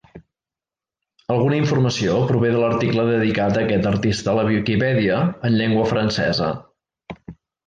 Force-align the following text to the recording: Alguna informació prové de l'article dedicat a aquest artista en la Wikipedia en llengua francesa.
Alguna 1.33 1.59
informació 1.59 2.15
prové 2.31 2.49
de 2.55 2.63
l'article 2.63 3.05
dedicat 3.09 3.59
a 3.59 3.61
aquest 3.67 3.85
artista 3.91 4.33
en 4.35 4.41
la 4.41 4.47
Wikipedia 4.49 5.21
en 5.51 5.61
llengua 5.61 5.87
francesa. 5.95 6.51